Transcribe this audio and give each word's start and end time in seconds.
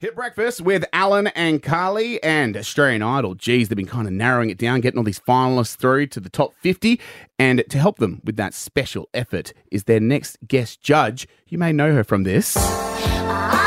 Hit 0.00 0.14
breakfast 0.14 0.60
with 0.60 0.84
Alan 0.92 1.26
and 1.26 1.60
Carly 1.60 2.22
and 2.22 2.56
Australian 2.56 3.02
Idol. 3.02 3.34
Geez, 3.34 3.68
they've 3.68 3.74
been 3.74 3.84
kind 3.84 4.06
of 4.06 4.12
narrowing 4.12 4.48
it 4.48 4.56
down, 4.56 4.80
getting 4.80 4.96
all 4.96 5.02
these 5.02 5.18
finalists 5.18 5.74
through 5.74 6.06
to 6.06 6.20
the 6.20 6.28
top 6.28 6.54
50. 6.60 7.00
And 7.36 7.64
to 7.68 7.78
help 7.78 7.98
them 7.98 8.20
with 8.22 8.36
that 8.36 8.54
special 8.54 9.08
effort 9.12 9.52
is 9.72 9.84
their 9.84 9.98
next 9.98 10.38
guest 10.46 10.80
judge. 10.80 11.26
You 11.48 11.58
may 11.58 11.72
know 11.72 11.92
her 11.92 12.04
from 12.04 12.22
this. 12.22 12.54
Ah. 12.56 13.57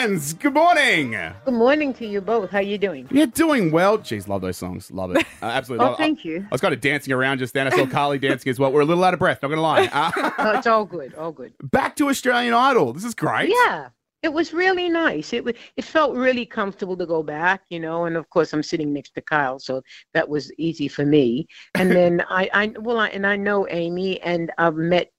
Good 0.00 0.54
morning. 0.54 1.10
Good 1.44 1.52
morning 1.52 1.92
to 1.94 2.06
you 2.06 2.22
both. 2.22 2.48
How 2.48 2.56
are 2.58 2.62
you 2.62 2.78
doing? 2.78 3.06
Yeah, 3.10 3.26
doing 3.26 3.70
well. 3.70 3.98
Jeez, 3.98 4.28
love 4.28 4.40
those 4.40 4.56
songs. 4.56 4.90
Love 4.90 5.10
it. 5.10 5.26
Uh, 5.42 5.46
absolutely. 5.46 5.84
Oh, 5.84 5.90
love 5.90 6.00
it. 6.00 6.02
thank 6.02 6.24
you. 6.24 6.38
I 6.38 6.48
was 6.54 6.62
kind 6.62 6.72
of 6.72 6.80
dancing 6.80 7.12
around 7.12 7.36
just 7.36 7.52
then. 7.52 7.66
I 7.66 7.70
saw 7.76 7.84
Carly 7.84 8.18
dancing 8.28 8.48
as 8.48 8.58
well. 8.58 8.72
We're 8.72 8.80
a 8.80 8.86
little 8.86 9.04
out 9.04 9.12
of 9.12 9.20
breath, 9.20 9.42
not 9.42 9.48
going 9.48 9.58
to 9.58 9.62
lie. 9.62 9.90
Uh, 9.92 10.30
No, 10.38 10.52
it's 10.52 10.66
all 10.66 10.86
good. 10.86 11.12
All 11.16 11.32
good. 11.32 11.52
back 11.64 11.96
to 11.96 12.08
Australian 12.08 12.54
Idol. 12.54 12.94
This 12.94 13.04
is 13.04 13.14
great. 13.14 13.50
Yeah, 13.50 13.90
it 14.22 14.32
was 14.32 14.54
really 14.54 14.88
nice. 14.88 15.34
It 15.34 15.44
was. 15.44 15.54
It 15.76 15.84
felt 15.84 16.16
really 16.16 16.46
comfortable 16.46 16.96
to 16.96 17.04
go 17.04 17.22
back, 17.22 17.64
you 17.68 17.78
know. 17.78 18.06
And 18.06 18.16
of 18.16 18.30
course, 18.30 18.54
I'm 18.54 18.62
sitting 18.62 18.94
next 18.94 19.10
to 19.16 19.20
Kyle, 19.20 19.58
so 19.58 19.82
that 20.14 20.26
was 20.26 20.50
easy 20.56 20.88
for 20.88 21.04
me. 21.04 21.46
And 21.74 21.90
then 21.98 22.24
I, 22.30 22.48
I 22.54 22.72
well, 22.80 22.98
I, 23.00 23.08
and 23.08 23.26
I 23.26 23.36
know 23.36 23.66
Amy, 23.68 24.18
and 24.22 24.50
I've 24.56 24.76
met 24.76 25.12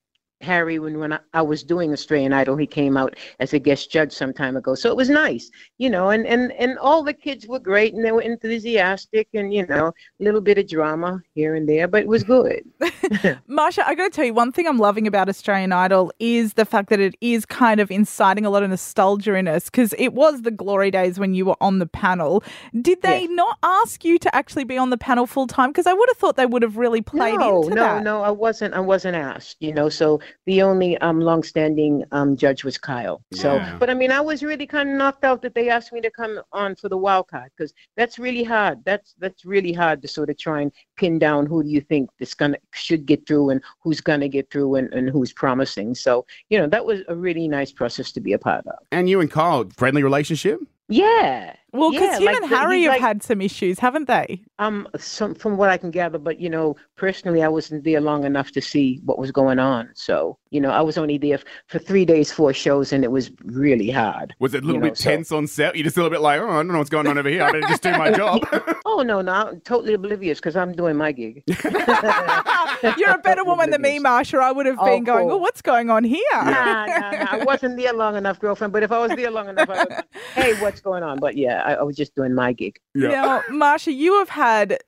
Harry 0.43 0.79
when 0.79 0.99
when 0.99 1.13
I, 1.13 1.19
I 1.33 1.41
was 1.41 1.63
doing 1.63 1.91
Australian 1.93 2.33
Idol. 2.33 2.55
He 2.57 2.67
came 2.67 2.97
out 2.97 3.15
as 3.39 3.53
a 3.53 3.59
guest 3.59 3.91
judge 3.91 4.11
some 4.11 4.33
time 4.33 4.55
ago, 4.57 4.75
so 4.75 4.89
it 4.89 4.95
was 4.95 5.09
nice, 5.09 5.49
you 5.77 5.89
know. 5.89 6.09
And 6.09 6.25
and 6.27 6.51
and 6.53 6.77
all 6.79 7.03
the 7.03 7.13
kids 7.13 7.47
were 7.47 7.59
great, 7.59 7.93
and 7.93 8.03
they 8.03 8.11
were 8.11 8.21
enthusiastic, 8.21 9.27
and 9.33 9.53
you 9.53 9.65
know, 9.67 9.87
a 9.87 10.23
little 10.23 10.41
bit 10.41 10.57
of 10.57 10.67
drama 10.67 11.21
here 11.35 11.55
and 11.55 11.67
there, 11.67 11.87
but 11.87 12.01
it 12.01 12.07
was 12.07 12.23
good. 12.23 12.63
Marcia, 13.47 13.87
I 13.87 13.95
got 13.95 14.05
to 14.05 14.09
tell 14.09 14.25
you, 14.25 14.33
one 14.33 14.51
thing 14.51 14.67
I'm 14.67 14.77
loving 14.77 15.07
about 15.07 15.29
Australian 15.29 15.71
Idol 15.71 16.11
is 16.19 16.53
the 16.53 16.65
fact 16.65 16.89
that 16.89 16.99
it 16.99 17.15
is 17.21 17.45
kind 17.45 17.79
of 17.79 17.91
inciting 17.91 18.45
a 18.45 18.49
lot 18.49 18.63
of 18.63 18.69
nostalgia 18.69 19.33
in 19.35 19.47
us 19.47 19.65
because 19.65 19.93
it 19.97 20.13
was 20.13 20.43
the 20.43 20.51
glory 20.51 20.91
days 20.91 21.19
when 21.19 21.33
you 21.33 21.45
were 21.45 21.57
on 21.61 21.79
the 21.79 21.85
panel. 21.87 22.43
Did 22.79 23.01
they 23.01 23.21
Yes. 23.21 23.29
not 23.31 23.57
ask 23.63 24.05
you 24.05 24.17
to 24.19 24.33
actually 24.35 24.63
be 24.63 24.77
on 24.77 24.89
the 24.89 24.97
panel 24.97 25.27
full 25.27 25.47
time? 25.47 25.69
Because 25.71 25.87
I 25.87 25.93
would 25.93 26.09
have 26.09 26.17
thought 26.17 26.35
they 26.37 26.45
would 26.45 26.61
have 26.61 26.77
really 26.77 27.01
played 27.01 27.39
no, 27.39 27.61
into 27.61 27.75
no, 27.75 27.81
that. 27.81 28.03
no, 28.03 28.21
I 28.21 28.31
wasn't. 28.31 28.73
I 28.73 28.79
wasn't 28.79 29.15
asked. 29.15 29.57
You 29.59 29.73
know, 29.73 29.89
so 29.89 30.19
the 30.45 30.61
only 30.61 30.97
um 30.99 31.19
longstanding 31.19 32.03
um 32.11 32.35
judge 32.35 32.63
was 32.63 32.77
Kyle. 32.77 33.21
So, 33.33 33.55
Yeah. 33.55 33.77
but 33.79 33.89
I 33.89 33.93
mean, 33.93 34.11
I 34.11 34.21
was 34.21 34.43
really 34.43 34.67
kind 34.67 34.89
of 34.89 34.95
knocked 34.95 35.23
out 35.23 35.41
that 35.41 35.55
they 35.55 35.69
asked 35.69 35.93
me 35.93 36.01
to 36.01 36.11
come 36.11 36.41
on 36.51 36.75
for 36.75 36.89
the 36.89 36.97
wild 36.97 37.27
card 37.27 37.51
because 37.55 37.73
that's 37.97 38.17
really 38.19 38.43
hard. 38.43 38.79
That's 38.85 39.13
that's 39.19 39.45
really 39.45 39.73
hard 39.73 40.01
to 40.01 40.07
sort 40.07 40.29
of 40.29 40.37
try 40.37 40.61
and 40.61 40.71
pin 40.97 41.19
down 41.19 41.45
who 41.45 41.63
do 41.63 41.69
you 41.69 41.81
think 41.81 42.09
this 42.19 42.33
gonna 42.33 42.57
should 42.73 43.05
get 43.05 43.27
through 43.27 43.51
and 43.51 43.61
who's 43.83 44.01
gonna 44.01 44.27
get 44.27 44.49
through 44.51 44.75
and, 44.75 44.93
and 44.93 45.09
who's 45.09 45.33
promising. 45.33 45.95
So, 45.95 46.25
you 46.49 46.57
know, 46.59 46.67
that 46.67 46.85
was 46.85 47.01
a 47.07 47.15
really 47.15 47.47
nice 47.47 47.71
process 47.71 48.11
to 48.13 48.19
be 48.19 48.33
a 48.33 48.39
part 48.39 48.65
of. 48.67 48.75
And 48.91 49.09
you 49.09 49.19
and 49.21 49.29
Kyle, 49.29 49.67
friendly 49.77 50.03
relationship? 50.03 50.59
Yeah. 50.91 51.55
Well, 51.73 51.89
because 51.91 52.09
Yeah, 52.09 52.17
him 52.19 52.25
like 52.25 52.35
and 52.35 52.45
Harry 52.51 52.77
he's 52.79 52.85
have 52.87 52.93
like- 52.95 53.01
had 53.01 53.23
some 53.23 53.39
issues, 53.39 53.79
haven't 53.79 54.09
they? 54.09 54.41
Um, 54.59 54.89
some 54.97 55.33
from 55.33 55.55
what 55.55 55.69
I 55.69 55.77
can 55.77 55.89
gather, 55.89 56.17
but 56.17 56.37
you 56.37 56.49
know, 56.49 56.75
personally, 56.97 57.41
I 57.41 57.47
wasn't 57.47 57.85
there 57.85 58.01
long 58.01 58.25
enough 58.25 58.51
to 58.51 58.61
see 58.61 58.99
what 59.05 59.17
was 59.17 59.31
going 59.31 59.57
on. 59.57 59.89
So, 59.95 60.37
you 60.49 60.59
know, 60.59 60.69
I 60.69 60.81
was 60.81 60.97
only 60.97 61.17
there 61.17 61.35
f- 61.35 61.45
for 61.67 61.79
three 61.79 62.03
days, 62.03 62.29
four 62.29 62.51
shows, 62.51 62.91
and 62.91 63.05
it 63.05 63.11
was 63.11 63.31
really 63.45 63.89
hard. 63.89 64.35
Was 64.39 64.53
it 64.53 64.63
a 64.63 64.65
little 64.67 64.75
You 64.75 64.81
know, 64.81 64.89
bit 64.89 64.97
so- 64.97 65.09
tense 65.11 65.31
on 65.31 65.47
set? 65.47 65.77
You 65.77 65.83
just 65.85 65.95
a 65.95 66.01
little 66.01 66.11
bit 66.13 66.19
like, 66.19 66.41
oh, 66.41 66.49
I 66.49 66.55
don't 66.55 66.67
know 66.67 66.77
what's 66.79 66.89
going 66.89 67.07
on 67.07 67.17
over 67.17 67.29
here. 67.29 67.43
I 67.43 67.53
better 67.53 67.67
just 67.69 67.83
do 67.83 67.91
my 67.91 68.11
job. 68.21 68.41
Oh 68.85 69.01
no, 69.01 69.21
no, 69.21 69.31
I'm 69.31 69.61
totally 69.61 69.93
oblivious 69.93 70.39
because 70.39 70.57
I'm 70.57 70.73
doing 70.73 70.97
my 70.97 71.13
gig. 71.13 71.41
You're 72.97 73.11
a 73.15 73.17
better 73.23 73.45
woman 73.45 73.69
than 73.69 73.81
me, 73.81 73.97
Marcia. 73.99 74.37
I 74.39 74.51
would 74.51 74.65
have 74.65 74.77
Oh, 74.77 74.85
been 74.85 75.05
going, 75.05 75.27
cool. 75.29 75.37
oh, 75.37 75.37
what's 75.37 75.61
going 75.61 75.89
on 75.89 76.03
here? 76.03 76.19
nah, 76.33 76.85
nah, 76.85 76.85
nah, 77.11 77.27
I 77.31 77.43
wasn't 77.45 77.77
there 77.77 77.93
long 77.93 78.17
enough, 78.17 78.39
girlfriend. 78.41 78.73
But 78.73 78.83
if 78.83 78.91
I 78.91 78.99
was 78.99 79.11
there 79.15 79.31
long 79.31 79.47
enough, 79.47 79.69
I 79.69 79.83
would, 79.85 80.03
hey, 80.35 80.59
what's 80.61 80.80
going 80.81 81.03
on? 81.03 81.19
But 81.19 81.37
yeah, 81.37 81.61
I, 81.63 81.73
I 81.75 81.83
was 81.83 81.95
just 81.95 82.15
doing 82.15 82.33
my 82.33 82.53
gig. 82.53 82.79
yeah. 82.93 83.09
Now, 83.09 83.41
Marcia, 83.49 83.91
you 83.91 84.17
have 84.19 84.29
had 84.29 84.79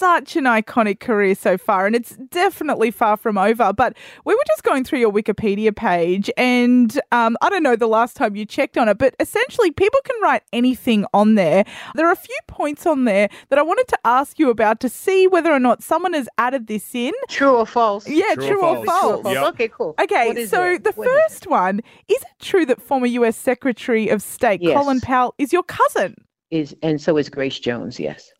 such 0.00 0.34
an 0.34 0.44
iconic 0.44 0.98
career 0.98 1.34
so 1.34 1.58
far, 1.58 1.86
and 1.86 1.94
it's 1.94 2.16
definitely 2.16 2.90
far 2.90 3.16
from 3.18 3.36
over. 3.36 3.72
But 3.72 3.96
we 4.24 4.34
were 4.34 4.40
just 4.46 4.62
going 4.62 4.82
through 4.82 5.00
your 5.00 5.12
Wikipedia 5.12 5.76
page, 5.76 6.30
and 6.38 6.98
um, 7.12 7.36
I 7.42 7.50
don't 7.50 7.62
know 7.62 7.76
the 7.76 7.86
last 7.86 8.16
time 8.16 8.34
you 8.34 8.46
checked 8.46 8.78
on 8.78 8.88
it, 8.88 8.96
but 8.96 9.14
essentially, 9.20 9.70
people 9.70 10.00
can 10.04 10.16
write 10.22 10.42
anything 10.54 11.04
on 11.12 11.34
there. 11.34 11.64
There 11.94 12.08
are 12.08 12.12
a 12.12 12.16
few 12.16 12.38
points 12.46 12.86
on 12.86 13.04
there 13.04 13.28
that 13.50 13.58
I 13.58 13.62
wanted 13.62 13.88
to 13.88 13.98
ask 14.06 14.38
you 14.38 14.48
about 14.48 14.80
to 14.80 14.88
see 14.88 15.26
whether 15.26 15.52
or 15.52 15.60
not 15.60 15.82
someone 15.82 16.14
has 16.14 16.28
added 16.38 16.66
this 16.66 16.94
in. 16.94 17.12
True 17.28 17.56
or 17.56 17.66
false? 17.66 18.08
Yeah, 18.08 18.34
True 18.34 18.44
or 18.44 18.48
true, 18.48 18.62
or 18.64 18.84
false? 18.84 18.86
false. 18.86 19.00
True 19.02 19.10
or 19.10 19.22
false? 19.22 19.34
Yep. 19.34 19.54
Okay, 19.54 19.68
cool. 19.68 19.94
Okay, 20.00 20.46
so 20.46 20.64
it? 20.64 20.84
the 20.84 20.92
What 20.92 21.06
is 21.06 21.12
it? 21.12 21.20
first 21.28 21.46
one 21.46 21.80
is 22.08 22.22
it 22.22 22.28
true 22.40 22.64
that 22.66 22.80
former 22.80 23.06
US 23.06 23.36
Secretary 23.36 24.08
of 24.08 24.22
State 24.22 24.62
Yes. 24.62 24.74
Colin 24.76 25.00
Powell 25.00 25.34
is 25.38 25.52
your 25.52 25.62
cousin? 25.62 26.14
is, 26.50 26.74
and 26.82 27.00
so 27.00 27.16
is 27.16 27.28
Grace 27.28 27.60
Jones. 27.60 28.00
Yes. 28.00 28.32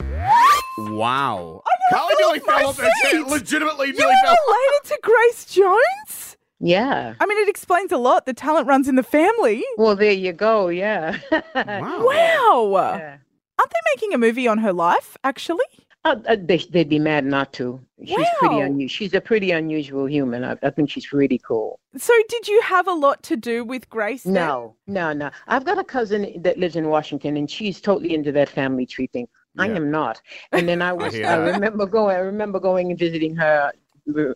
Wow. 0.89 1.63
I 1.67 1.95
Carly 1.95 2.09
never 2.19 2.21
nearly 2.23 2.39
thought 2.41 2.59
fell 2.59 2.69
off 2.69 2.79
her 2.79 2.91
chair. 3.03 3.11
seat. 3.23 3.27
Legitimately 3.27 3.87
You're 3.89 3.97
nearly 3.97 4.15
fell. 4.25 4.37
related 4.47 4.85
to 4.85 4.99
Grace 5.03 5.45
Jones? 5.47 6.37
Yeah. 6.61 7.15
I 7.21 7.27
mean, 7.27 7.39
it 7.39 7.49
explains 7.49 7.91
a 7.93 7.97
lot. 7.99 8.27
The 8.27 8.35
talent 8.35 8.67
runs 8.67 8.89
in 8.89 8.97
the 8.97 9.03
family. 9.03 9.65
Well, 9.77 9.97
there 9.97 10.13
you 10.13 10.33
go. 10.33 10.69
Yeah. 10.69 11.19
Wow. 11.55 12.07
Wow. 12.07 12.97
Yeah. 12.99 13.17
Aren't 13.59 13.71
they 13.73 13.91
making 13.95 14.15
a 14.15 14.19
movie 14.19 14.49
on 14.49 14.59
her 14.59 14.73
life, 14.73 15.17
actually? 15.25 15.65
Uh, 16.03 16.17
uh, 16.27 16.37
they, 16.43 16.57
they'd 16.71 16.89
be 16.89 16.99
mad 16.99 17.27
not 17.27 17.53
to. 17.53 17.79
She's 18.07 18.27
pretty 18.39 18.55
Wow. 18.55 18.61
unusual. 18.63 18.89
She's 18.89 19.13
a 19.13 19.21
pretty 19.21 19.51
unusual 19.51 20.07
human. 20.07 20.45
I, 20.45 20.57
I 20.63 20.71
think 20.71 20.89
she's 20.91 21.13
really 21.13 21.39
cool. 21.47 21.79
So, 21.99 22.15
did 22.31 22.49
you 22.49 22.59
have 22.63 22.89
a 22.89 22.93
lot 22.95 23.23
to 23.25 23.37
do 23.37 23.63
with 23.65 23.91
Grace? 23.91 24.23
then? 24.23 24.33
No, 24.33 24.77
no, 24.87 25.13
no. 25.13 25.31
I've 25.47 25.67
got 25.67 25.79
a 25.79 25.85
cousin 25.85 26.41
that 26.43 26.59
lives 26.59 26.75
in 26.77 26.89
Washington, 26.89 27.37
and 27.37 27.51
she's 27.51 27.83
totally 27.83 28.15
into 28.15 28.33
that 28.33 28.49
family 28.49 28.87
tree 28.87 29.09
thing. 29.13 29.29
I 29.59 29.69
am 29.69 29.91
not. 29.91 30.21
And 30.53 30.69
then 30.69 30.83
I 30.83 30.93
was. 30.95 31.15
hear 31.15 31.27
I, 31.27 31.37
remember 31.37 31.87
going. 31.87 32.17
I 32.17 32.21
remember 32.21 32.61
going 32.61 32.91
and 32.91 32.99
visiting 32.99 33.35
her, 33.37 33.73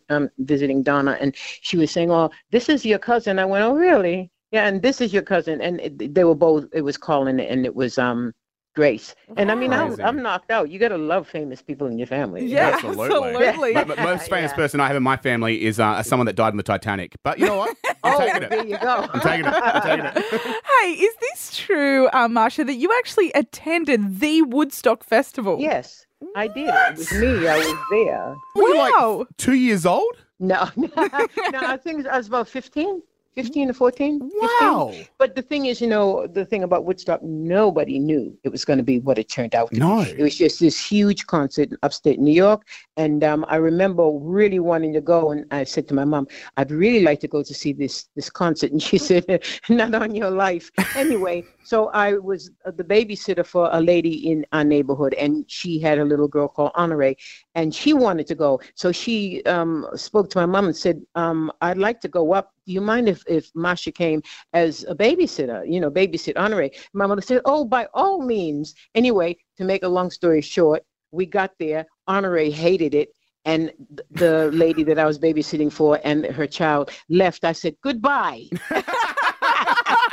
um, 0.08 0.30
visiting 0.38 0.82
Donna, 0.82 1.16
and 1.20 1.34
she 1.36 1.76
was 1.76 1.90
saying, 1.90 2.10
"Oh, 2.10 2.30
this 2.50 2.68
is 2.68 2.84
your 2.84 2.98
cousin." 2.98 3.38
I 3.38 3.44
went, 3.44 3.64
"Oh, 3.64 3.74
really?" 3.74 4.30
Yeah, 4.50 4.66
and 4.66 4.82
this 4.82 5.00
is 5.00 5.12
your 5.12 5.22
cousin, 5.22 5.60
and 5.60 5.80
it, 5.80 6.14
they 6.14 6.24
were 6.24 6.34
both. 6.34 6.66
It 6.72 6.82
was 6.82 6.96
Colin, 6.96 7.40
and 7.40 7.64
it 7.64 7.74
was 7.74 7.98
um. 7.98 8.32
Grace. 8.74 9.14
And 9.36 9.52
I 9.52 9.54
mean, 9.54 9.72
I'm, 9.72 9.88
Crazy. 9.88 10.02
I'm 10.02 10.20
knocked 10.20 10.50
out. 10.50 10.68
You 10.68 10.80
got 10.80 10.88
to 10.88 10.98
love 10.98 11.28
famous 11.28 11.62
people 11.62 11.86
in 11.86 11.96
your 11.96 12.08
family. 12.08 12.44
Yeah, 12.46 12.70
Absolutely. 12.74 13.46
absolutely. 13.46 13.76
M- 13.76 13.88
most 14.02 14.28
famous 14.28 14.50
Yeah. 14.50 14.56
person 14.56 14.80
I 14.80 14.88
have 14.88 14.96
in 14.96 15.02
my 15.02 15.16
family 15.16 15.64
is 15.64 15.78
uh, 15.78 16.02
someone 16.02 16.26
that 16.26 16.34
died 16.34 16.52
in 16.52 16.56
the 16.56 16.64
Titanic. 16.64 17.14
But 17.22 17.38
you 17.38 17.46
know 17.46 17.56
what? 17.56 17.76
I'm 18.02 18.14
Oh, 18.14 18.18
taking 18.18 18.42
it. 18.42 18.50
there 18.50 18.66
you 18.66 18.78
go. 18.78 19.08
I'm 19.12 19.20
taking 19.20 19.46
it. 19.46 19.54
I'm 19.54 19.82
taking 19.82 20.06
it. 20.06 20.56
Hey, 20.82 20.90
is 20.90 21.14
this 21.20 21.56
true, 21.56 22.08
uh, 22.12 22.28
Marcia, 22.28 22.64
that 22.64 22.74
you 22.74 22.92
actually 22.98 23.30
attended 23.32 24.18
the 24.20 24.42
Woodstock 24.42 25.04
Festival? 25.04 25.58
Yes, 25.60 26.04
I 26.36 26.48
did. 26.48 26.68
It 26.68 26.98
was 26.98 27.12
me. 27.12 27.46
I 27.48 27.56
was 27.56 27.76
there. 27.90 28.34
Were 28.56 28.68
you 28.68 28.76
like 29.18 29.28
two 29.38 29.54
years 29.54 29.86
old? 29.86 30.12
No, 30.40 30.68
no, 30.76 30.88
I 30.96 31.78
think 31.82 32.06
I 32.08 32.16
was 32.18 32.26
about 32.26 32.48
15, 32.48 33.00
15 33.36 33.70
or 33.70 33.72
14. 33.72 34.20
15. 34.20 34.40
Wow. 34.60 34.94
But 35.18 35.34
the 35.34 35.42
thing 35.42 35.66
is, 35.66 35.80
you 35.80 35.88
know, 35.88 36.26
the 36.26 36.44
thing 36.44 36.62
about 36.62 36.84
Woodstock, 36.84 37.22
nobody 37.22 37.98
knew 37.98 38.36
it 38.44 38.50
was 38.50 38.64
going 38.64 38.76
to 38.78 38.82
be 38.84 39.00
what 39.00 39.18
it 39.18 39.28
turned 39.28 39.54
out 39.54 39.72
to 39.72 39.78
No. 39.78 40.04
be. 40.04 40.10
It 40.10 40.22
was 40.22 40.36
just 40.36 40.60
this 40.60 40.78
huge 40.84 41.26
concert 41.26 41.70
in 41.70 41.76
upstate 41.82 42.20
New 42.20 42.32
York. 42.32 42.62
And 42.96 43.24
um, 43.24 43.44
I 43.48 43.56
remember 43.56 44.08
really 44.10 44.60
wanting 44.60 44.92
to 44.92 45.00
go. 45.00 45.32
And 45.32 45.46
I 45.50 45.64
said 45.64 45.88
to 45.88 45.94
my 45.94 46.04
mom, 46.04 46.28
I'd 46.56 46.70
really 46.70 47.02
like 47.02 47.20
to 47.20 47.28
go 47.28 47.42
to 47.42 47.54
see 47.54 47.72
this, 47.72 48.08
this 48.14 48.30
concert. 48.30 48.70
And 48.70 48.82
she 48.82 48.98
said, 49.08 49.24
not 49.68 49.94
on 49.94 50.14
your 50.14 50.30
life. 50.30 50.70
Anyway, 50.94 51.44
so 51.64 51.88
I 51.88 52.12
was 52.14 52.50
the 52.64 52.84
babysitter 52.84 53.44
for 53.44 53.70
a 53.72 53.80
lady 53.80 54.30
in 54.30 54.44
our 54.52 54.64
neighborhood. 54.64 55.14
And 55.14 55.44
she 55.48 55.80
had 55.80 55.98
a 55.98 56.04
little 56.04 56.28
girl 56.28 56.46
called 56.46 56.72
Honore. 56.74 57.14
And 57.54 57.74
she 57.74 57.94
wanted 57.94 58.26
to 58.28 58.34
go. 58.34 58.60
So 58.74 58.92
she 58.92 59.42
um, 59.44 59.86
spoke 59.94 60.28
to 60.30 60.38
my 60.38 60.46
mom 60.46 60.66
and 60.66 60.76
said, 60.76 61.00
um, 61.14 61.50
I'd 61.62 61.78
like 61.78 62.00
to 62.02 62.08
go 62.08 62.34
up. 62.34 62.52
Do 62.66 62.72
you 62.72 62.82
mind 62.82 63.08
if, 63.08 63.22
if 63.26 63.50
Marcia 63.54 63.92
came 63.92 64.22
as 64.52 64.84
a 64.88 64.94
babysitter, 64.94 65.64
you 65.66 65.80
know, 65.80 65.90
babysit 65.90 66.36
Honore? 66.36 66.68
My 66.92 67.06
mother 67.06 67.22
said, 67.22 67.40
Oh, 67.46 67.64
by 67.64 67.88
all 67.94 68.22
means. 68.22 68.74
Anyway, 68.94 69.36
to 69.56 69.64
make 69.64 69.84
a 69.84 69.88
long 69.88 70.10
story 70.10 70.42
short, 70.42 70.84
we 71.12 71.24
got 71.24 71.52
there. 71.58 71.86
Honore 72.08 72.50
hated 72.50 72.94
it. 72.94 73.08
And 73.46 73.72
the 74.10 74.50
lady 74.52 74.84
that 74.84 74.98
I 74.98 75.06
was 75.06 75.18
babysitting 75.18 75.72
for 75.72 75.98
and 76.04 76.26
her 76.26 76.46
child 76.46 76.90
left. 77.08 77.44
I 77.44 77.52
said, 77.52 77.74
Goodbye. 77.82 78.44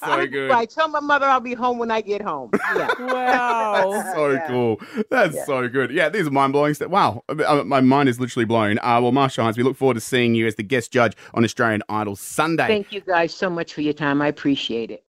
That's 0.00 0.12
so 0.12 0.16
good. 0.26 0.48
Goodbye. 0.48 0.66
Tell 0.66 0.88
my 0.88 1.00
mother 1.00 1.26
I'll 1.26 1.40
be 1.40 1.54
home 1.54 1.78
when 1.78 1.90
I 1.90 2.00
get 2.00 2.22
home. 2.22 2.50
Yeah. 2.76 2.88
Wow. 3.14 4.12
so 4.14 4.30
Yeah. 4.30 4.46
cool. 4.48 4.80
That's 5.10 5.34
Yeah. 5.34 5.44
so 5.44 5.68
good. 5.68 5.90
Yeah, 5.90 6.08
these 6.08 6.26
are 6.26 6.30
mind 6.30 6.52
blowing 6.52 6.74
stuff. 6.74 6.90
Wow, 6.90 7.22
Uh, 7.28 7.62
my 7.64 7.80
mind 7.80 8.08
is 8.08 8.18
literally 8.20 8.44
blown. 8.44 8.78
Uh, 8.78 8.98
well, 9.00 9.12
Marcia 9.12 9.42
Hines, 9.42 9.56
we 9.56 9.62
look 9.62 9.76
forward 9.76 9.94
to 9.94 10.00
seeing 10.00 10.34
you 10.34 10.46
as 10.46 10.56
the 10.56 10.62
guest 10.62 10.92
judge 10.92 11.14
on 11.34 11.44
Australian 11.44 11.82
Idol 11.88 12.16
Sunday. 12.16 12.66
Thank 12.66 12.92
you 12.92 13.00
guys 13.00 13.32
so 13.34 13.48
much 13.50 13.72
for 13.74 13.80
your 13.82 13.92
time. 13.94 14.20
I 14.22 14.28
appreciate 14.28 14.90
it. 14.90 15.04